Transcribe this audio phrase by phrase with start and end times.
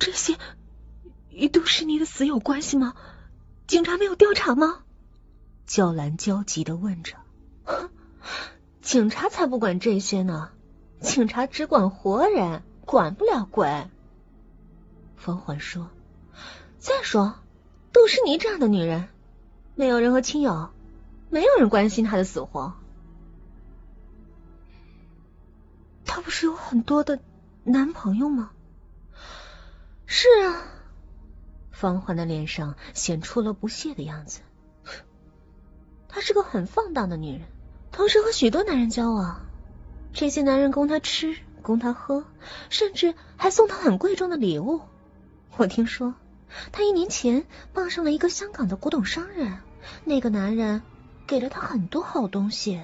[0.00, 0.38] 这些
[1.30, 2.94] 与杜诗妮的死有关系吗？
[3.66, 4.82] 警察没有调查吗？
[5.66, 7.16] 娇兰焦急的问着。
[8.80, 10.50] 警察才不管这些呢，
[11.00, 13.88] 警察只管活人，管不了鬼。
[15.16, 15.90] 方环说。
[16.78, 17.34] 再说，
[17.92, 19.08] 杜诗妮这样的女人，
[19.74, 20.70] 没有任何亲友，
[21.28, 22.72] 没有人关心她的死活。
[26.06, 27.20] 她不是有很多的
[27.64, 28.50] 男朋友吗？
[30.12, 30.66] 是啊。
[31.70, 34.40] 方环的脸上显出了不屑的样子。
[36.08, 37.42] 她是个很放荡的女人，
[37.92, 39.46] 同时和许多男人交往。
[40.12, 42.24] 这些男人供她吃，供她喝，
[42.70, 44.80] 甚至还送她很贵重的礼物。
[45.56, 46.14] 我听说。
[46.72, 49.58] 他一年前傍上了一个香港的古董商人，
[50.04, 50.82] 那个男人
[51.28, 52.82] 给了他很多好东西。